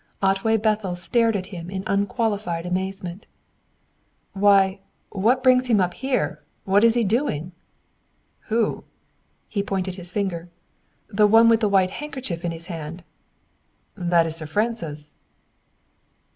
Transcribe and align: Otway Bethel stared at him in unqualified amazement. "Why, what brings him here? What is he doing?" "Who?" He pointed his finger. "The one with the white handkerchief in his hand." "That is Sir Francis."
Otway 0.23 0.57
Bethel 0.57 0.95
stared 0.95 1.35
at 1.35 1.45
him 1.53 1.69
in 1.69 1.83
unqualified 1.85 2.65
amazement. 2.65 3.27
"Why, 4.33 4.79
what 5.11 5.43
brings 5.43 5.67
him 5.67 5.79
here? 5.91 6.41
What 6.65 6.83
is 6.83 6.95
he 6.95 7.03
doing?" 7.03 7.51
"Who?" 8.47 8.83
He 9.47 9.61
pointed 9.61 9.97
his 9.97 10.11
finger. 10.11 10.49
"The 11.09 11.27
one 11.27 11.49
with 11.49 11.59
the 11.59 11.69
white 11.69 11.91
handkerchief 11.91 12.43
in 12.43 12.51
his 12.51 12.65
hand." 12.65 13.03
"That 13.93 14.25
is 14.25 14.37
Sir 14.37 14.47
Francis." 14.47 15.13